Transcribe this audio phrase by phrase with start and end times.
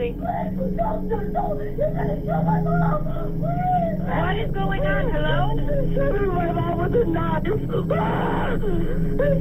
[0.00, 0.08] What
[4.38, 5.10] is going on?
[5.10, 5.52] Hello?
[6.32, 7.44] My mom with a knife.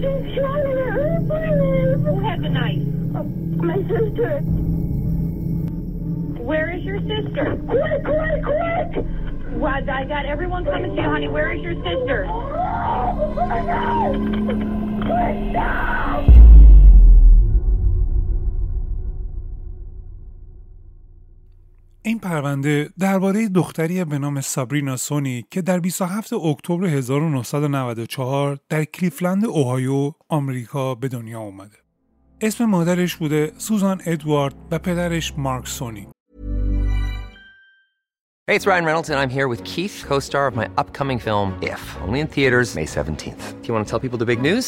[0.01, 0.75] She's her.
[1.95, 2.83] Who has a knife?
[3.63, 4.41] My sister.
[6.43, 7.55] Where is your sister?
[7.65, 9.05] Quick, quick, quick!
[9.55, 9.87] What?
[9.87, 11.29] I got everyone coming to you, honey.
[11.29, 12.25] Where is your sister?
[12.27, 14.11] Oh, my God!
[15.05, 15.98] Quick, now!
[22.01, 29.45] این پرونده درباره دختری به نام سابرینا سونی که در 27 اکتبر 1994 در کلیفلند
[29.45, 31.77] اوهایو آمریکا به دنیا اومده.
[32.41, 36.07] اسم مادرش بوده سوزان ادوارد و پدرش مارک سونی.
[38.47, 41.47] Hey, it's Ryan Reynolds, and I'm here with Keith, co star of my upcoming film,
[41.61, 43.43] If, only in theaters, May 17th.
[43.61, 44.67] Do you want to tell people the big news?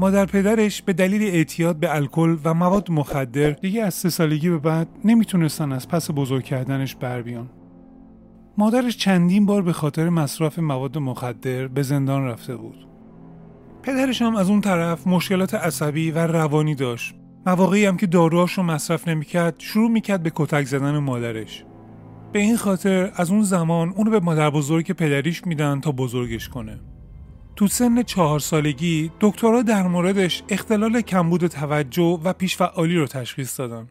[0.00, 4.58] مادر پدرش به دلیل اعتیاد به الکل و مواد مخدر دیگه از سه سالگی به
[4.58, 7.50] بعد نمی‌تونستن از پس بزرگ کردنش بر بیان.
[8.58, 12.88] مادرش چندین بار به خاطر مصرف مواد مخدر به زندان رفته بود.
[13.82, 17.14] پدرش هم از اون طرف مشکلات عصبی و روانی داشت.
[17.46, 21.64] مواقعی هم که داروهاش رو مصرف نمی‌کرد شروع می‌کرد به کتک زدن مادرش.
[22.32, 26.80] به این خاطر از اون زمان اونو به مادر بزرگ پدریش میدن تا بزرگش کنه.
[27.60, 33.88] تو سن چهار سالگی دکترها در موردش اختلال کمبود توجه و پیشفعالی رو تشخیص دادن.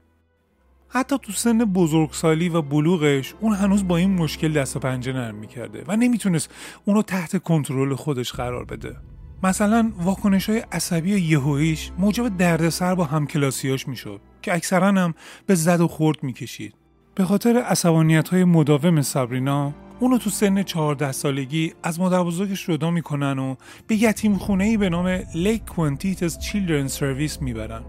[0.88, 5.36] حتی تو سن بزرگسالی و بلوغش اون هنوز با این مشکل دست و پنجه نرم
[5.36, 6.50] می‌کرده و نمی‌تونست
[6.86, 8.96] اونو تحت کنترل خودش قرار بده.
[9.44, 15.14] مثلا واکنش های عصبی یهوییش موجب دردسر با همکلاسیاش می‌شد که اکثرا هم
[15.46, 16.74] به زد و خورد می‌کشید.
[17.16, 22.92] به خاطر عصبانیت های مداوم سابرینا اونو تو سن 14 سالگی از مادر بزرگش جدا
[22.92, 23.56] می‌کنن و
[23.88, 27.82] به یتیم خونه ای به نام Lake County Children Services می‌برن.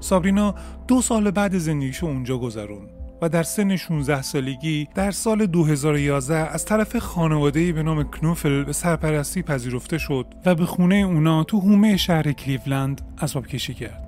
[0.00, 0.54] سابرینا
[0.88, 2.88] دو سال بعد زندگیشو اونجا گذرون
[3.22, 8.72] و در سن 16 سالگی در سال 2011 از طرف خانواده‌ای به نام کنوفل به
[8.72, 14.04] سرپرستی پذیرفته شد و به خونه اونا تو هومه شهر کلیولند اسباب کشی کرد.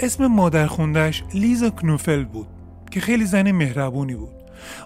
[0.00, 2.48] اسم مادر خوندش لیزا کنوفل بود
[2.90, 4.35] که خیلی زن مهربونی بود.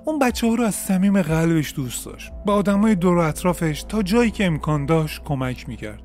[0.05, 2.33] اون بچه ها رو از صمیم قلبش دوست داشت.
[2.47, 6.03] به آدمای دور و اطرافش تا جایی که امکان داشت کمک می‌کرد.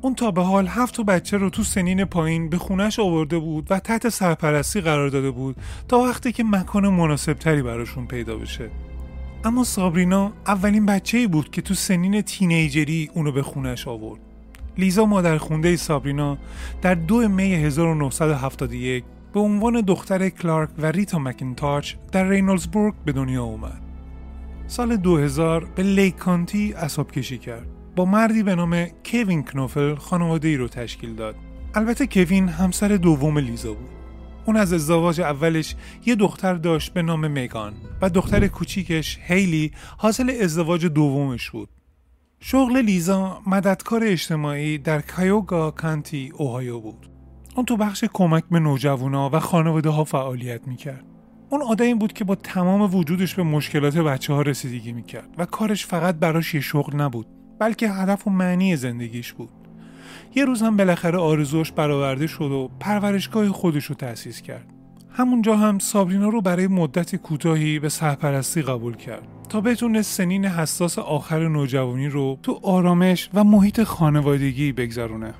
[0.00, 3.78] اون تا به حال هفت بچه رو تو سنین پایین به خونش آورده بود و
[3.78, 5.56] تحت سرپرستی قرار داده بود
[5.88, 8.70] تا وقتی که مکان مناسب تری براشون پیدا بشه.
[9.44, 14.20] اما سابرینا اولین بچه ای بود که تو سنین تینیجری اونو به خونش آورد.
[14.78, 16.38] لیزا مادر خونده سابرینا
[16.82, 23.44] در دو می 1971 به عنوان دختر کلارک و ریتا مکینتاچ در رینولزبورگ به دنیا
[23.44, 23.82] اومد.
[24.66, 27.66] سال 2000 به لیک کانتی اساب کشی کرد.
[27.96, 31.34] با مردی به نام کوین کنوفل خانواده ای رو تشکیل داد.
[31.74, 33.90] البته کوین همسر دوم لیزا بود.
[34.46, 35.76] اون از ازدواج اولش
[36.06, 41.68] یه دختر داشت به نام میگان و دختر کوچیکش هیلی حاصل ازدواج دومش بود.
[42.40, 47.11] شغل لیزا مددکار اجتماعی در کایوگا کانتی اوهایو بود.
[47.56, 51.04] اون تو بخش کمک به نوجوانا و خانواده ها فعالیت می‌کرد.
[51.50, 55.86] اون آدمی بود که با تمام وجودش به مشکلات بچه ها رسیدگی می‌کرد و کارش
[55.86, 57.26] فقط براش یه شغل نبود
[57.58, 59.50] بلکه هدف و معنی زندگیش بود.
[60.34, 64.66] یه روز هم بالاخره آرزوش برآورده شد و پرورشگاه خودش رو تأسیس کرد.
[65.10, 70.98] همونجا هم سابرینا رو برای مدت کوتاهی به سرپرستی قبول کرد تا بتونه سنین حساس
[70.98, 75.34] آخر نوجوانی رو تو آرامش و محیط خانوادگی بگذرونه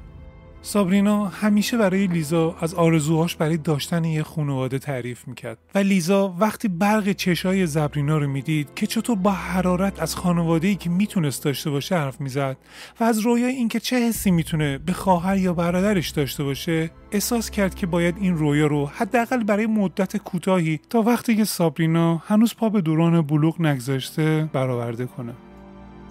[0.64, 5.59] سابرینا همیشه برای لیزا از آرزوهاش برای داشتن یه خانواده تعریف می‌کرد.
[5.75, 10.91] و لیزا وقتی برق چشای زبرینا رو می‌دید که چطور با حرارت از خانواده که
[10.91, 12.56] می‌تونست داشته باشه حرف می‌زد
[13.00, 17.75] و از رویای اینکه چه حسی می‌تونه به خواهر یا برادرش داشته باشه احساس کرد
[17.75, 22.69] که باید این رویا رو حداقل برای مدت کوتاهی تا وقتی که سابرینا هنوز پا
[22.69, 25.32] به دوران بلوغ نگذاشته برآورده کنه.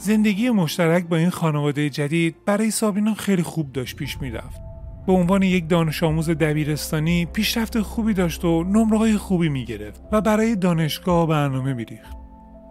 [0.02, 4.62] زندگی مشترک با این خانواده جدید برای سابرینا خیلی خوب داشت پیش می‌رفت.
[5.08, 10.22] به عنوان یک دانش آموز دبیرستانی پیشرفت خوبی داشت و نمره های خوبی می‌گرفت و
[10.22, 12.18] برای دانشگاه برنامه میریخت.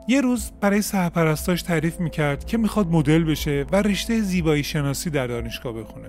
[0.09, 5.26] یه روز برای سرپرستاش تعریف می‌کرد که می‌خواد مدل بشه و رشته زیبایی شناسی در
[5.26, 6.09] دانشگاه بخونه.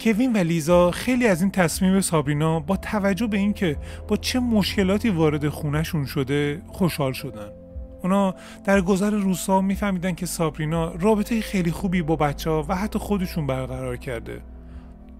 [0.00, 3.76] کوین و لیزا خیلی از این تصمیم سابرینا با توجه به اینکه
[4.08, 7.65] با چه مشکلاتی وارد خونهشون شده خوشحال شدن.
[8.06, 12.98] اونا در گذر روزها میفهمیدن که سابرینا رابطه خیلی خوبی با بچه ها و حتی
[12.98, 14.40] خودشون برقرار کرده.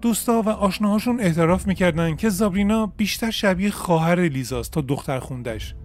[0.01, 5.75] دوستا و آشناهاشون اعتراف می‌کردن که زابرینا بیشتر شبیه خواهر لیزاست تا دختر خوندش.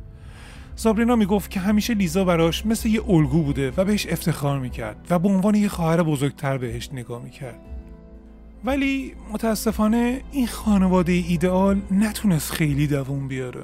[0.77, 5.19] زابرینا می‌گفت که همیشه لیزا براش مثل یه الگو بوده و بهش افتخار می‌کرد و
[5.19, 7.61] به عنوان یه خواهر بزرگتر بهش نگاه می‌کرد.
[8.65, 13.63] ولی متاسفانه این خانواده ایدئال نتونست خیلی دووم بیاره.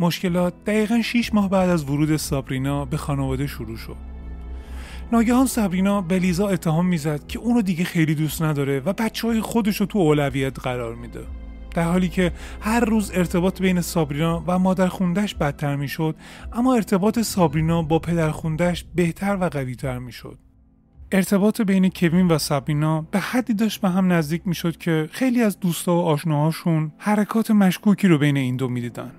[0.00, 3.96] مشکلات دقیقا 6 ماه بعد از ورود سابرینا به خانواده شروع شد.
[5.12, 9.40] ناگهان سابرینا به لیزا اتهام می‌زد که اونو دیگه خیلی دوست نداره و بچه های
[9.40, 11.20] خودش رو تو اولویت قرار میده.
[11.74, 16.16] در حالی که هر روز ارتباط بین سابرینا و مادر خوندش بدتر می‌شد
[16.52, 20.38] اما ارتباط سابرینا با پدر خوندش بهتر و قویتر می‌شد.
[21.12, 25.60] ارتباط بین کوین و سابرینا به حدی داشت به هم نزدیک می‌شد که خیلی از
[25.60, 29.12] دوستا و آشناهاشون حرکات مشکوکی رو بین این دو می‌دیدن.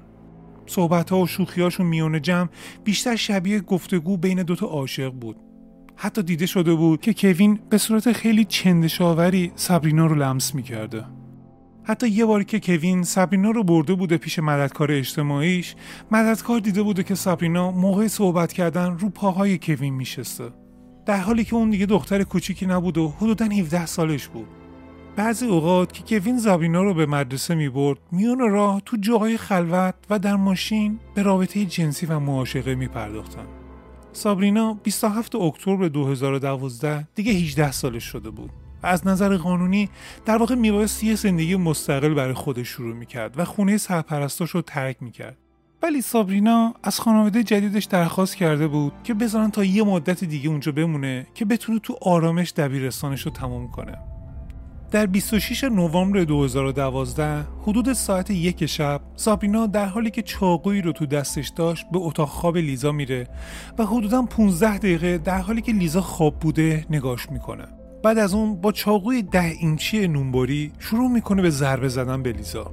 [0.66, 2.50] صحبت ها و شوخی هاشون میون جمع
[2.84, 5.36] بیشتر شبیه گفتگو بین دوتا عاشق بود.
[5.96, 11.06] حتی دیده شده بود که کوین به صورت خیلی چندشاوری سابرینا رو لمس می‌کرده.
[11.84, 15.76] حتی یه باری که کوین سابرینا رو برده بوده پیش مددکار اجتماعیش
[16.12, 20.50] مددکار دیده بوده که سابرینا موقع صحبت کردن رو پاهای کوین میشسته.
[21.06, 24.61] در حالی که اون دیگه دختر کوچیکی نبود و حدودا 17 سالش بود.
[25.16, 29.96] بعضی اوقات که کوین زابرینا رو به مدرسه می برد میون راه تو جاهای خلوت
[30.10, 33.46] و در ماشین به رابطه جنسی و معاشقه می پرداختن.
[34.14, 38.50] سابرینا 27 اکتبر 2012 دیگه 18 سالش شده بود.
[38.84, 39.90] و از نظر قانونی
[40.26, 44.98] در واقع میبایست یه زندگی مستقل برای خودش شروع می‌کرد و خونه سرپرستاش رو ترک
[45.04, 45.38] می‌کرد
[45.84, 50.72] ولی سابرینا از خانواده جدیدش درخواست کرده بود که بذارن تا یه مدت دیگه اونجا
[50.72, 54.11] بمونه که بتونه تو آرامش دبیرستانش رو تمام کنه.
[54.92, 61.06] در 26 نوامبر 2012 حدود ساعت یک شب سابرینا در حالی که چاقویی رو تو
[61.06, 63.28] دستش داشت به اتاق خواب لیزا میره
[63.78, 67.68] و حدودا 15 دقیقه در حالی که لیزا خواب بوده نگاش می‌کنه.
[68.04, 72.72] بعد از اون با چاقوی ده اینچی نونبری شروع می‌کنه به ضربه زدن به لیزا.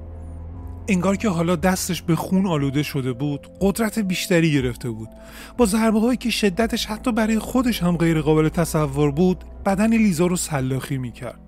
[0.88, 5.08] انگار که حالا دستش به خون آلوده شده بود قدرت بیشتری گرفته بود.
[5.56, 10.26] با ضربه هایی که شدتش حتی برای خودش هم غیر قابل تصور بود بدن لیزا
[10.26, 11.47] رو سلاخی می‌کرد.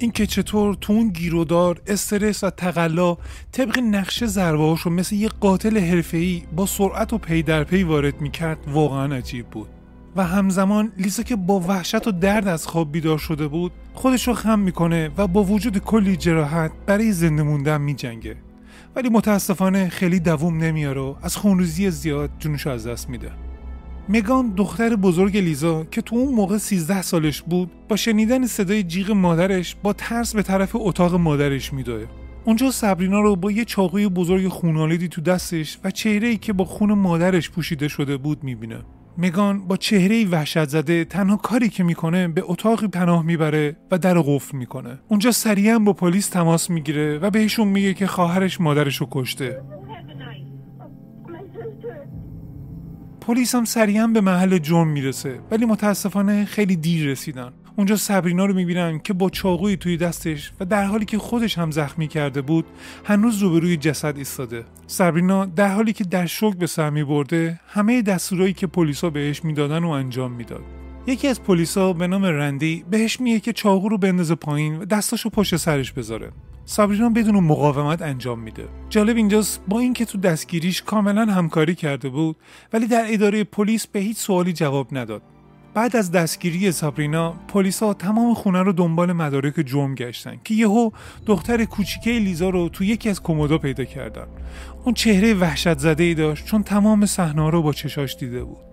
[0.00, 3.16] اینکه چطور تو اون گیرودار استرس و تقلا
[3.52, 8.20] طبق نقشه ضربه رو مثل یه قاتل حرفه‌ای با سرعت و پی در پی وارد
[8.20, 9.68] می‌کرد واقعا عجیب بود.
[10.16, 14.34] و همزمان لیزا که با وحشت و درد از خواب بیدار شده بود خودش رو
[14.34, 18.36] خم می‌کنه و با وجود کلی جراحت برای زنده موندن میجنگه.
[18.96, 23.32] ولی متاسفانه خیلی دووم نمیاره و از خونریزی زیاد جونش از دست میده.
[24.12, 29.10] مگان دختر بزرگ لیزا که تو اون موقع 13 سالش بود با شنیدن صدای جیغ
[29.10, 32.06] مادرش با ترس به طرف اتاق مادرش میدوه.
[32.44, 36.64] اونجا سبرینا رو با یه چاقوی بزرگ خونالیدی تو دستش و چهره ای که با
[36.64, 38.82] خون مادرش پوشیده شده بود می‌بینه.
[39.18, 44.18] مگان با چهره وحشت زده تنها کاری که می‌کنه به اتاقی پناه می‌بره و در
[44.18, 44.98] قفل می‌کنه.
[45.08, 49.62] اونجا سریعا با پلیس تماس می‌گیره و بهشون میگه که خواهرش مادرش رو کشته.
[53.20, 57.52] پلیس هم سریعا به محل جرم می‌رسه ولی متاسفانه خیلی دیر رسیدن.
[57.76, 61.70] اونجا سبرینا رو می‌بینن که با چاقوی توی دستش و در حالی که خودش هم
[61.70, 62.64] زخمی کرده بود
[63.04, 64.64] هنوز روبروی جسد ایستاده.
[64.86, 69.84] سبرینا در حالی که در شوک به سر میبرده همه دستورایی که پلیسا بهش می‌دادن
[69.84, 70.62] و انجام می‌داد.
[71.06, 75.30] یکی از پلیسا به نام رندی بهش میگه که چاقو رو بندازه پایین و دستاشو
[75.30, 76.30] پشت سرش بذاره.
[76.70, 78.68] سابرینا بدون مقاومت انجام میده.
[78.88, 82.36] جالب اینجاست با اینکه تو دستگیریش کاملا همکاری کرده بود
[82.72, 85.22] ولی در اداره پلیس به هیچ سوالی جواب نداد.
[85.74, 90.90] بعد از دستگیری سابرینا پلیسا تمام خونه رو دنبال مدارک جرم گشتن که یهو
[91.26, 94.26] دختر کوچیکه لیزا رو تو یکی از کمودا پیدا کردن.
[94.84, 98.64] اون چهره وحشت زده ای داشت چون تمام صحنه رو با چشاش دیده بود.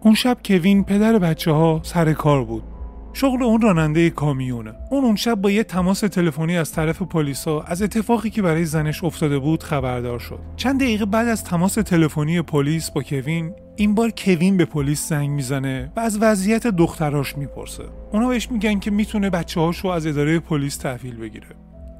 [0.00, 2.79] اون شب کوین پدر بچه ها سر کار بود.
[3.12, 4.74] شغل اون راننده کامیونه.
[4.90, 9.04] اون اون شب با یه تماس تلفنی از طرف پلیسا از اتفاقی که برای زنش
[9.04, 10.38] افتاده بود خبردار شد.
[10.56, 15.30] چند دقیقه بعد از تماس تلفنی پلیس با کوین این بار کوین به پلیس زنگ
[15.30, 17.84] می‌زنه و از وضعیت دختراش می‌پرسه.
[18.12, 21.46] اونا بهش میگن که می‌تونه بچه هاشو از اداره پلیس تحویل بگیره.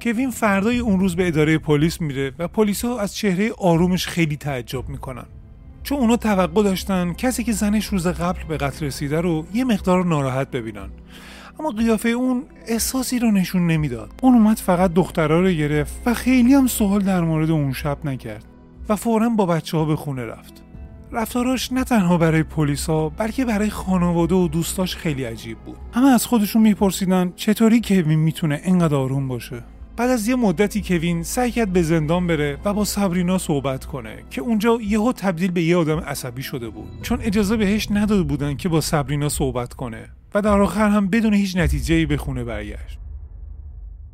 [0.01, 4.89] کوین فردای اون روز به اداره پلیس میره و پلیسا از چهره آرومش خیلی تعجب
[4.89, 5.25] می‌کنن.
[5.83, 10.05] چون اونا توقع داشتن کسی که زنش روز قبل به قتل رسیده رو یه مقدار
[10.05, 10.89] ناراحت ببینن.
[11.59, 14.09] اما قیافه اون احساسی رو نشون نمی‌داد.
[14.21, 18.45] اون اومد فقط دخترها رو گرفت و خیلی هم سوال در مورد اون شب نکرد
[18.89, 20.63] و فورا با بچه ها به خونه رفت.
[21.11, 25.77] رفتاراش نه تنها برای پلیسا بلکه برای خانواده و دوستاش خیلی عجیب بود.
[25.93, 29.63] همه از خودشون میپرسیدن چطوری کوین می‌تونه انقدر آروم باشه؟
[29.97, 34.23] بعد از یه مدتی کوین سعی کرد به زندان بره و با سابرینا صحبت کنه
[34.29, 37.01] که اونجا یهو تبدیل به یه آدم عصبی شده بود.
[37.01, 41.33] چون اجازه بهش نداده بودن که با سابرینا صحبت کنه و در آخر هم بدون
[41.33, 42.99] هیچ نتیجه به خونه برگشت.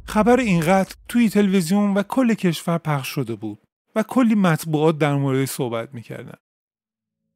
[0.04, 3.60] خبر این قتل توی تلویزیون و کل کشور پخش شده بود
[3.96, 6.38] و کلی مطبوعات در مورد صحبت می‌کردن.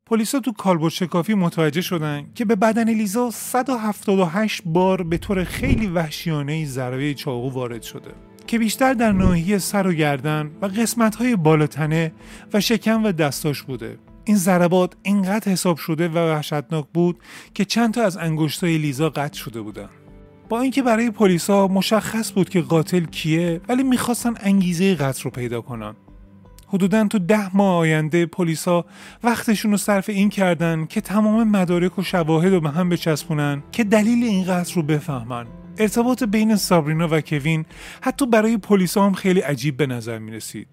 [0.06, 5.88] پلیسا تو کالبد شکافی متوجه شدن که به بدن لیزا 178 بار به طور خیلی
[5.88, 8.31] وحشیانه ضربه چاقو وارد شده.
[8.52, 12.12] که بیشتر در ناحیه سر و گردن و قسمت های بالاتنه
[12.54, 13.98] و شکم و دستاش بوده.
[14.24, 17.20] این ضربات اینقدر حساب شده و وحشتناک بود
[17.54, 19.90] که چند تا از انگشتای لیزا قطع شده بودن.
[20.50, 25.62] با اینکه برای پلیسا مشخص بود که قاتل کیه ولی می‌خواستن انگیزه قتل رو پیدا
[25.62, 25.94] کنن.
[26.68, 28.86] حدودا تو ده ماه آینده پلیسا
[29.24, 33.84] وقتشون رو صرف این کردن که تمام مدارک و شواهد رو به هم بچسبونن که
[33.84, 35.46] دلیل این قتل رو بفهمن.
[35.81, 37.67] ارتباط بین سابرینا و کوین
[38.03, 40.69] حتی برای پلیسا هم خیلی عجیب به نظر می رسید.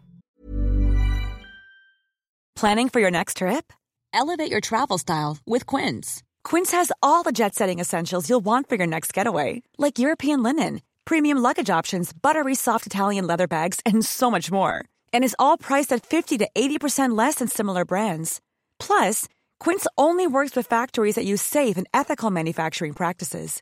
[2.60, 3.74] Planning for your next trip?
[4.14, 6.24] Elevate your travel style with Quince.
[6.50, 10.44] Quince has all the jet setting essentials you'll want for your next getaway, like European
[10.44, 14.76] linen, premium luggage options, buttery soft Italian leather bags, and so much more.
[15.14, 18.40] And is all priced at 50 to 80% less than similar brands.
[18.80, 19.28] Plus,
[19.60, 23.62] Quince only works with factories that use safe and ethical manufacturing practices.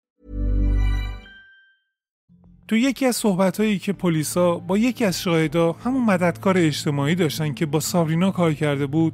[2.71, 7.65] تو یکی از صحبتهایی که پلیسا با یکی از شاهدا همون مددکار اجتماعی داشتن که
[7.65, 9.13] با سابرینا کار کرده بود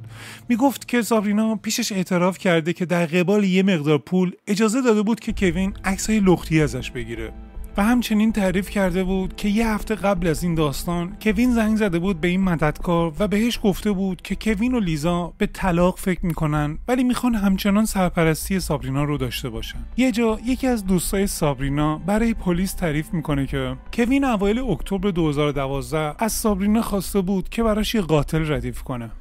[0.50, 5.20] می‌گفت که سابرینا پیشش اعتراف کرده که در قبال یه مقدار پول اجازه داده بود
[5.20, 7.34] که کوین عکسای لختی ازش بگیره.
[7.78, 12.00] و همچنین تعریف کرده بود که یه هفته قبل از این داستان کوین زنگ زده
[12.00, 16.26] بود به این مددکار و بهش گفته بود که کوین و لیزا به طلاق فکر
[16.26, 19.80] می‌کنن ولی می‌خوان همچنان سرپرستی سابرینا رو داشته باشن.
[19.98, 26.24] یه جا یکی از دوستای سابرینا برای پلیس تعریف می‌کنه که کوین اوایل اکتبر 2012
[26.24, 29.12] از سابرینا خواسته بود که براش یه قاتل ردیف کنه.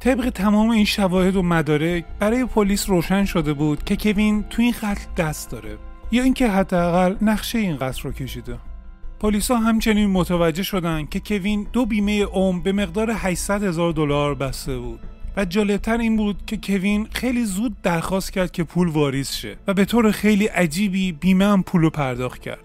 [0.00, 4.74] طبق تمام این شواهد و مدارک برای پلیس روشن شده بود که کوین تو این
[4.82, 5.87] قتل دست داره.
[6.10, 8.58] یا اینکه حداقل نقشه این قصر رو کشیده.
[9.20, 14.78] پلیسا همچنین متوجه شدن که کوین دو بیمه عمر به مقدار 800 هزار دلار بسته
[14.78, 15.00] بود
[15.36, 19.74] و جالبتر این بود که کوین خیلی زود درخواست کرد که پول واریز شه و
[19.74, 22.64] به طور خیلی عجیبی بیمه هم پول رو پرداخت کرد.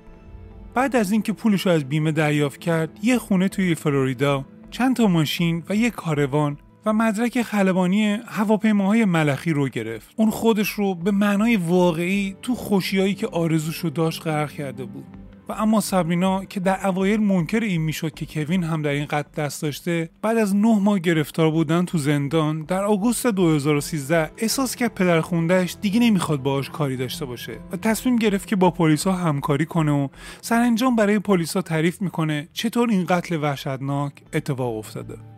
[0.73, 5.07] بعد از اینکه پولش رو از بیمه دریافت کرد یه خونه توی فلوریدا چند تا
[5.07, 10.13] ماشین و یه کاروان و مدرک خلبانی هواپیماهای ملخی رو گرفت.
[10.15, 15.05] اون خودش رو به معنای واقعی تو خوشیایی که آرزوشو داشت غرق کرده بود.
[15.49, 19.43] و اما سابرینا که در اوایل منکر این می‌شد که کوین هم در این قتل
[19.43, 24.93] دست داشته بعد از نه ماه گرفتار بودن تو زندان در آگوست 2013 احساس کرد
[24.93, 29.65] پدر خوندهش دیگه نمی‌خواد باهاش کاری داشته باشه و تصمیم گرفت که با پلیسا همکاری
[29.65, 30.07] کنه و
[30.41, 35.32] سرانجام برای پلیسا تعریف می‌کنه چطور این قتل وحشتناک اتفاق افتاده.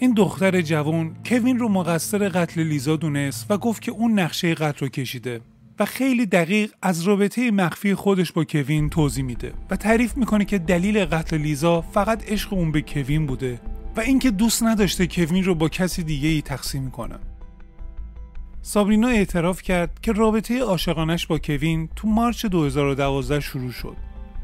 [0.00, 4.78] این دختر جوان کوین رو مقصر قتل لیزا دونست و گفت که اون نقشه قتل
[4.78, 5.40] رو کشیده
[5.78, 10.58] و خیلی دقیق از رابطه مخفی خودش با کوین توضیح میده و تعریف می‌کنه که
[10.58, 13.60] دلیل قتل لیزا فقط عشق اون به کوین بوده
[13.96, 17.18] و اینکه دوست نداشته کوین رو با کسی دیگه ای تقسیم کنه.
[18.62, 23.96] سابرینا اعتراف کرد که رابطه عاشقانش با کوین تو مارچ 2012 شروع شد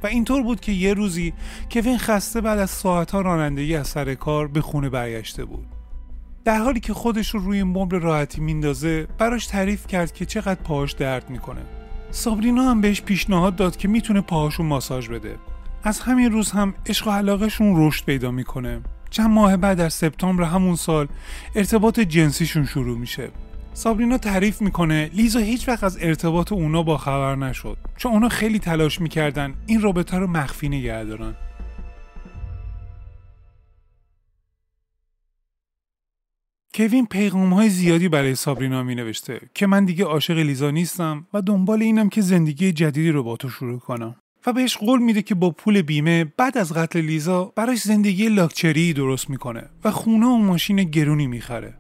[0.05, 1.33] و اینطور بود که یه روزی
[1.71, 5.67] کوین خسته بعد از ساعتها رانندگی از سر کار به خونه برگشته بود.
[6.45, 10.93] در حالی که خودش رو روی مبل راحتی میندازه براش تعریف کرد که چقدر پاهاش
[10.93, 11.61] درد می‌کنه.
[12.11, 15.37] سابرینا هم بهش پیشنهاد داد که می‌تونه پاهاشو ماساژ بده.
[15.83, 18.81] از همین روز هم عشق و علاقهشون رشد پیدا می‌کنه.
[19.11, 21.09] چند ماه بعد در سپتامبر همون سال
[21.55, 23.31] ارتباط جنسیشون شروع میشه.
[23.77, 28.59] سابرینا تعریف می‌کنه لیزا هیچ وقت از ارتباط اونا با خبر نشد چون اونا خیلی
[28.59, 31.35] تلاش می‌کردن این رابطه رو مخفی نگه دارن.
[36.75, 41.43] کوین پیغام های زیادی برای سابرینا می نوشته که من دیگه عاشق لیزا نیستم و
[41.43, 44.17] دنبال اینم که زندگی جدیدی رو با تو شروع کنم
[44.47, 48.93] و بهش قول میده که با پول بیمه بعد از قتل لیزا براش زندگی لاکچری
[48.93, 51.75] درست می‌کنه و خونه و ماشین گرونی می‌خره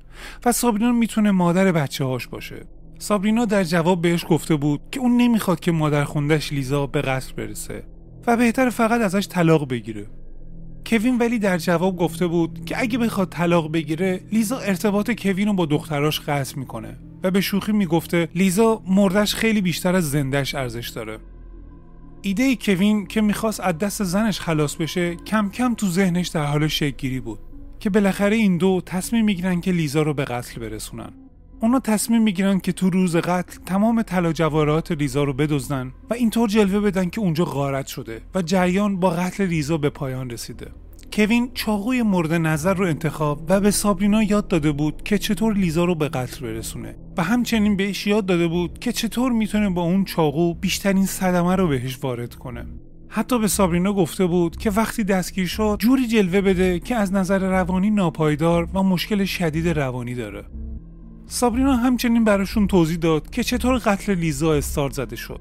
[0.44, 2.66] و سابرینا می‌تونه مادر بچه هاش باشه.
[2.99, 7.33] سابرینا در جواب بهش گفته بود که اون نمی‌خواد که مادر خوندش لیزا به قتل
[7.33, 7.85] برسه
[8.26, 10.06] و بهتر فقط ازش طلاق بگیره.
[10.87, 15.54] کوین ولی در جواب گفته بود که اگه بخواد طلاق بگیره لیزا ارتباط کوین رو
[15.54, 20.88] با دختراش قطع می‌کنه و به شوخی می‌گفته لیزا مردش خیلی بیشتر از زندش ارزش
[20.88, 21.18] داره.
[22.23, 26.68] ایده کوین که می‌خواست از دست زنش خلاص بشه کم کم تو ذهنش در حال
[26.68, 27.38] شکلگیری بود.
[27.85, 31.12] که بالاخره این دو تصمیم می‌گیرن که لیزا رو به قتل برسونن.
[31.61, 36.49] اونا تصمیم می‌گیرن که تو روز قتل تمام طلا جواهرات لیزا رو بدزدن و اینطور
[36.49, 40.71] جلوه بدن که اونجا غارت شده و جریان با قتل لیزا به پایان رسیده.
[41.12, 45.85] کوین چاقوی مورد نظر رو انتخاب و به سابرینا یاد داده بود که چطور لیزا
[45.85, 50.05] رو به قتل برسونه و همچنین بهش یاد داده بود که چطور می‌تونه با اون
[50.05, 52.66] چاقو بیشترین صدمه رو بهش وارد کنه.
[53.16, 57.38] حتی به سابرینا گفته بود که وقتی دستگیر شد جوری جلوه بده که از نظر
[57.38, 60.44] روانی ناپایدار و مشکل شدید روانی داره.
[61.27, 65.40] سابرینا همچنین براشون توضیح داد که چطور قتل لیزا استارت زده شد.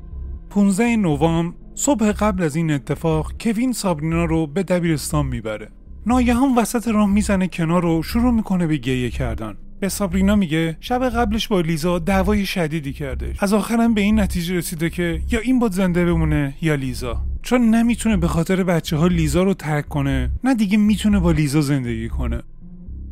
[0.50, 5.70] 15 نوامبر صبح قبل از این اتفاق کوین سابرینا رو به دبیرستان می‌بره.
[6.06, 9.58] ناگهان وسط راه می‌زنه کنار رو شروع می‌کنه به گریه کردن.
[9.80, 14.56] به سابرینا میگه شب قبلش با لیزا دعوای شدیدی کرده از آخرم به این نتیجه
[14.56, 17.33] رسیده که یا این با زنده بمونه یا لیزا.
[17.44, 21.62] چون نمی‌تونه به خاطر بچه ها لیزا رو ترک کنه نه دیگه می‌تونه با لیزا
[21.62, 22.42] زندگی کنه.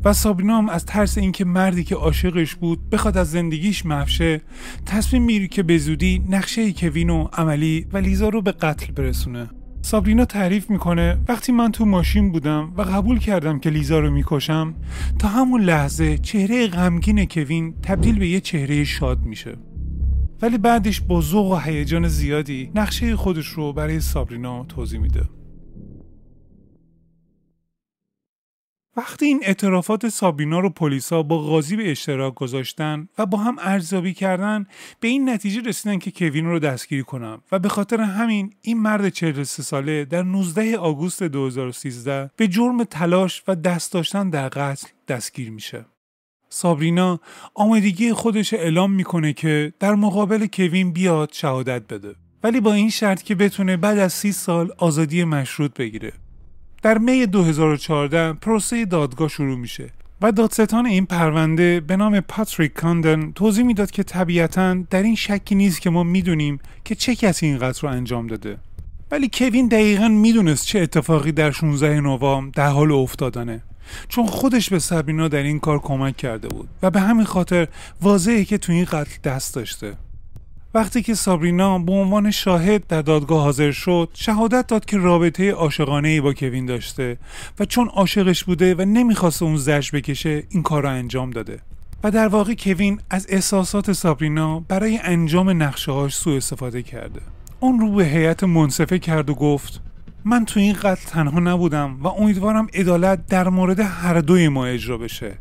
[0.04, 4.40] و سابرینا هم از ترس اینکه مردی که عاشقش بود بخواد از زندگیش مفشه
[4.86, 9.48] تصمیم می‌گیره که به زودی نقشه کوین و عملی و لیزا رو به قتل برسونه.
[9.82, 14.74] سابرینا تعریف می‌کنه وقتی من تو ماشین بودم و قبول کردم که لیزا رو می‌کشم
[15.18, 19.56] تا همون لحظه چهره غمگین کوین تبدیل به یه چهره شاد میشه.
[20.42, 25.28] ولی بعدش با ذوق و هیجان زیادی نقشه خودش رو برای سابرینا توضیح میده
[28.96, 34.14] وقتی این اعترافات سابینا رو پلیسا با قاضی به اشتراک گذاشتن و با هم ارزیابی
[34.14, 34.66] کردن
[35.00, 39.08] به این نتیجه رسیدن که کوین رو دستگیری کنم و به خاطر همین این مرد
[39.08, 45.50] 43 ساله در 19 آگوست 2013 به جرم تلاش و دست داشتن در قتل دستگیر
[45.50, 45.84] میشه.
[46.52, 47.20] سابرینا
[47.54, 52.14] آمادگی خودش اعلام می‌کنه که در مقابل کوین بیاد شهادت بده.
[52.42, 56.12] ولی با این شرط که بتونه بعد از سی سال آزادی مشروط بگیره.
[56.82, 59.90] در می 2014 پروسه دادگاه شروع میشه
[60.22, 65.54] و دادستان این پرونده به نام پاتریک کاندن توضیح می‌داد که طبیعتا در این شکی
[65.54, 68.58] نیست که ما می‌دونیم که چه کسی این قتل رو انجام داده.
[69.10, 73.62] ولی کوین دقیقا می‌دونست چه اتفاقی در 16 نوامبر در حال افتادنه.
[74.08, 77.68] چون خودش به سبینا در این کار کمک کرده بود و به همین خاطر
[78.02, 79.96] واضحه که تو این قتل دست داشته.
[80.74, 86.08] وقتی که سابرینا به عنوان شاهد در دادگاه حاضر شد شهادت داد که رابطه عاشقانه
[86.08, 87.18] ای با کوین داشته
[87.60, 91.58] و چون عاشقش بوده و نمی‌خواست اون زش بکشه این کار را انجام داده.
[92.04, 97.20] و در واقع کوین از احساسات سابرینا برای انجام نقشه هاش سوء استفاده کرده.
[97.60, 99.80] اون رو به هیئت منصفه کرد و گفت
[100.24, 104.98] من تو این قتل تنها نبودم و امیدوارم عدالت در مورد هر دوی ما اجرا
[104.98, 105.38] بشه.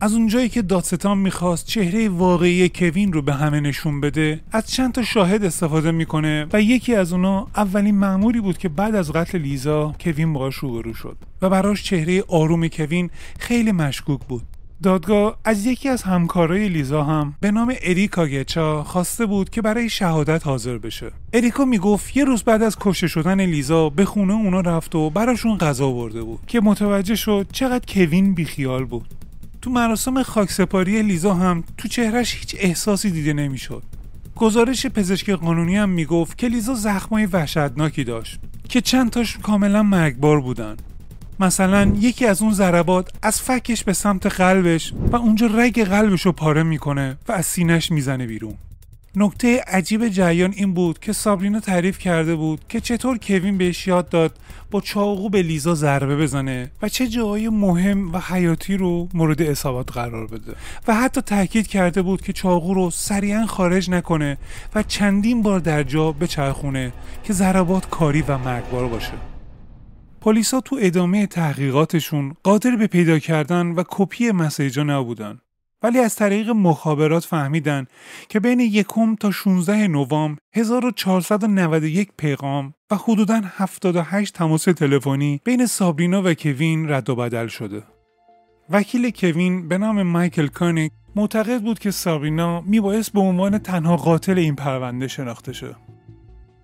[0.00, 4.92] از اونجایی که دادستان می‌خواست چهره واقعی کوین رو به همه نشون بده از چند
[4.92, 9.38] تا شاهد استفاده می‌کنه و یکی از اونا اولین معمولی بود که بعد از قتل
[9.38, 14.42] لیزا کوین باهاش روبرو شد و براش چهره آروم کوین خیلی مشکوک بود.
[14.82, 19.90] دادگاه از یکی از همکارای لیزا هم به نام اریکا گچا خواسته بود که برای
[19.90, 21.10] شهادت حاضر بشه.
[21.32, 25.58] اریکا می‌گفت یه روز بعد از کشته شدن لیزا به خونه اونا رفت و براشون
[25.58, 29.06] غذا برده بود که متوجه شد چقدر کوین بیخیال بود.
[29.62, 33.82] تو مراسم خاکسپاری لیزا هم تو چهرش هیچ احساسی دیده نمی‌شد
[34.36, 40.40] گزارش پزشک قانونی هم می‌گفت که لیزا زخمای وحشتناکی داشت که چند تاش کاملا مرگبار
[40.40, 40.76] بودن
[41.40, 46.32] مثلا یکی از اون ضربات از فکش به سمت قلبش و اونجا رگ قلبش رو
[46.32, 48.54] پاره می‌کنه و از سینش می‌زنه بیرون.
[49.16, 54.08] نکته عجیب جریان این بود که سابرینا تعریف کرده بود که چطور کوین بهش یاد
[54.08, 54.38] داد
[54.70, 59.92] با چاقو به لیزا ضربه بزنه و چه جاهای مهم و حیاتی رو مورد اصابات
[59.92, 60.52] قرار بده.
[60.88, 64.38] و حتی تاکید کرده بود که چاقو رو سریعا خارج نکنه
[64.74, 66.92] و چندین بار در جا بچرخونه
[67.24, 69.31] که ضربات کاری و مرگبار باشه.
[70.22, 75.38] پلیسا تو ادامه تحقیقاتشون قادر به پیدا کردن و کپی مسیجا نبودن
[75.82, 77.86] ولی از طریق مخابرات فهمیدن
[78.28, 86.22] که بین یکم تا 16 نوامبر 1491 پیغام و حدوداً 78 تماس تلفنی بین سابرینا
[86.22, 87.82] و کوین رد و بدل شده.
[88.70, 94.38] وکیل کوین به نام مایکل کانیک معتقد بود که سابرینا میبایست به عنوان تنها قاتل
[94.38, 95.76] این پرونده شناخته شه.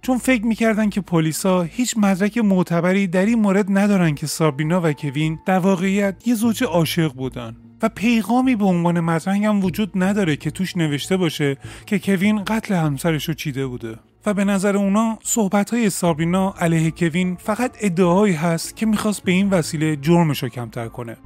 [0.09, 4.93] چون فکر می‌کردن که پلیسا هیچ مدرک معتبری در این مورد ندارن که سابرینا و
[4.93, 7.57] کوین در واقعیت یه زوج عاشق بودن.
[7.83, 12.75] و پیغامی به عنوان مدرک هم وجود نداره که توش نوشته باشه که کوین قتل
[12.75, 13.99] همسرش رو چیده بوده.
[14.27, 19.33] و به نظر اونا صحبت های سابرینا علیه کوین فقط ادعایی هست که می‌خواست به
[19.33, 21.17] این وسیله جرمش رو کمتر کنه.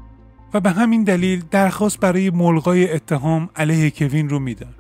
[0.55, 4.75] و به همین دلیل درخواست برای ملغای اتهام علیه کوین رو میدن.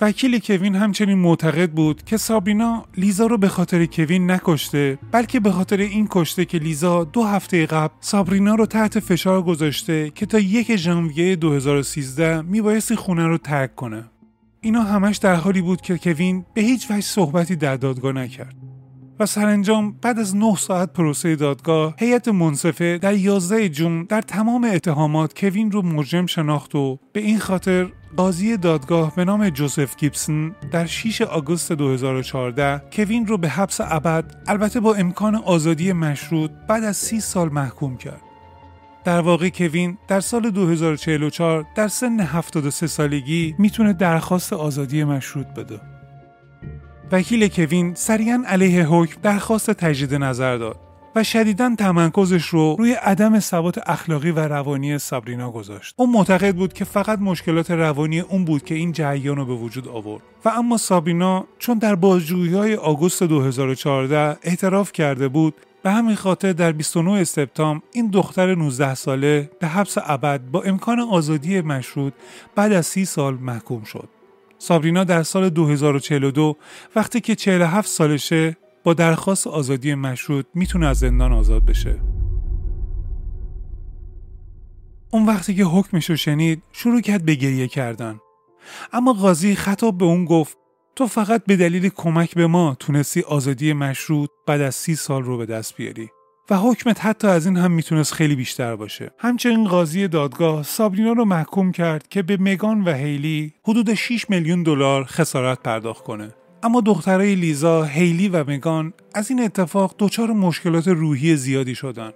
[0.00, 5.50] وکیل کوین همچنین معتقد بود که سابینا لیزا رو به خاطر کوین نکشته بلکه به
[5.50, 10.38] خاطر این کشته که لیزا دو هفته قبل سابرینا رو تحت فشار گذاشته که تا
[10.38, 14.04] یک ژانویه 2013 میبایستی خونه رو ترک کنه.
[14.60, 18.75] اینا همش در حالی بود که کوین به هیچ وجه صحبتی در دادگاه نکرد.
[19.20, 24.64] و سرانجام بعد از 9 ساعت پروسه دادگاه هیئت منصفه در 11 جون در تمام
[24.72, 30.54] اتهامات کوین رو مجرم شناخت و به این خاطر قاضی دادگاه به نام جوزف گیبسون
[30.70, 36.84] در 6 آگوست 2014 کوین رو به حبس ابد البته با امکان آزادی مشروط بعد
[36.84, 38.22] از 30 سال محکوم کرد.
[39.04, 45.95] در واقع کوین در سال 2044 در سن 73 سالگی می‌تونه درخواست آزادی مشروط بده.
[47.12, 50.76] وکیل کوین سریعا علیه حکم درخواست تجدید نظر داد
[51.16, 55.94] و شدیدا تمرکزش رو روی عدم ثبات اخلاقی و روانی سابرینا گذاشت.
[55.98, 59.88] اون معتقد بود که فقط مشکلات روانی اون بود که این جریان رو به وجود
[59.88, 60.22] آورد.
[60.44, 66.52] و اما سابرینا چون در بازجویی های آگوست 2014 اعتراف کرده بود به همین خاطر
[66.52, 72.12] در 29 سپتامبر این دختر 19 ساله به حبس ابد با امکان آزادی مشروط
[72.54, 74.08] بعد از 30 سال محکوم شد.
[74.58, 76.56] سابرینا در سال 2042
[76.96, 82.00] وقتی که 47 سالشه با درخواست آزادی مشروط می‌تونه از زندان آزاد بشه.
[85.10, 88.20] اون وقتی که حکمش رو شنید شروع کرد به گریه کردن.
[88.92, 90.58] اما قاضی خطاب به اون گفت
[90.96, 95.38] تو فقط به دلیل کمک به ما تونستی آزادی مشروط بعد از سی سال رو
[95.38, 96.10] به دست بیاری.
[96.50, 99.10] و حکمت حتی از این هم می‌تونست خیلی بیشتر باشه.
[99.18, 104.62] همچنین قاضی دادگاه سابرینا رو محکوم کرد که به مگان و هیلی حدود 6 میلیون
[104.62, 106.34] دلار خسارت پرداخت کنه.
[106.62, 112.12] اما دخترای لیزا، هیلی و مگان از این اتفاق دچار مشکلات روحی زیادی شدن.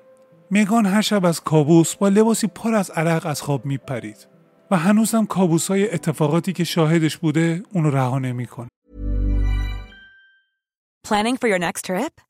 [0.51, 4.29] مگان هر شب از کابوس با لباسی پر از عرق از خواب میپرید
[4.71, 8.69] و هنوزم کابوس های اتفاقاتی که شاهدش بوده اونو رها نمی‌کنه.
[11.09, 12.30] Planning for your next trip?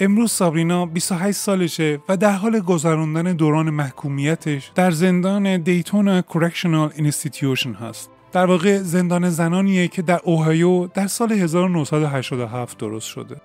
[0.00, 7.72] امروز سابرینا 28 سالشه و در حال گذراندن دوران محکومیتش در زندان دیتون Correctional Institution
[7.72, 8.10] هست.
[8.32, 13.36] در واقع زندان زنانیه که در اوهایو در سال 1987 درست شده.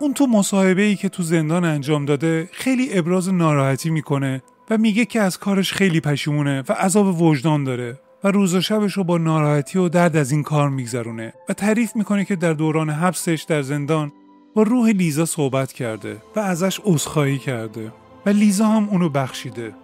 [0.00, 5.04] اون تو مصاحبه ای که تو زندان انجام داده خیلی ابراز ناراحتی می‌کنه و میگه
[5.04, 9.18] که از کارش خیلی پشیمونه و عذاب وجدان داره و روز و شبش رو با
[9.18, 13.62] ناراحتی و درد از این کار میگذرونه و تعریف می‌کنه که در دوران حبسش در
[13.62, 14.12] زندان
[14.54, 17.92] با روح لیزا صحبت کرده و ازش عذرخواهی کرده
[18.26, 19.74] و لیزا هم اونو بخشیده.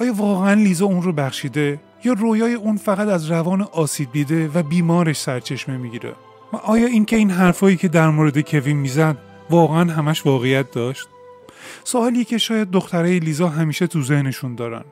[0.00, 4.62] آیا واقعا لیزا اون رو بخشیده یا رویای اون فقط از روان آسیب دیده و
[4.62, 6.12] بیمارش سرچشمه می‌گیره؟
[6.52, 9.16] و آیا اینکه این حرفایی که در مورد کوین می‌زد
[9.50, 11.08] واقعا همش واقعیت داشت؟
[11.84, 14.84] سوالی که شاید دختره لیزا همیشه تو ذهنشون دارن.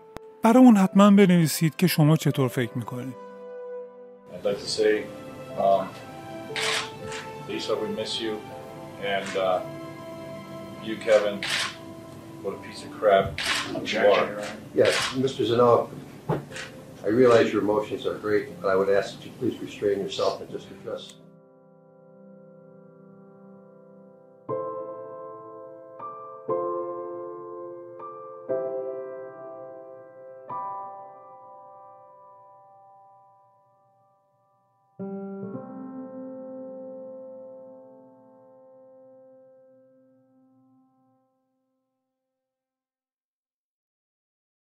[0.43, 3.15] برای اون حتما بنویسید که شما چطور فکر می‌کنید.
[4.45, 4.59] Like
[5.59, 5.87] um,
[7.49, 8.35] Lisa, we miss you,
[9.03, 9.63] and uh,
[10.83, 11.43] you, Kevin,
[12.43, 13.39] what a piece of crap
[13.85, 14.43] you are.
[14.75, 15.47] Yes, Mr.
[15.47, 15.91] Zanoff,
[17.05, 20.41] I realize your emotions are great, but I would ask that you please restrain yourself
[20.41, 21.15] and just address